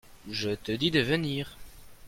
[0.31, 1.55] je te dis de venir.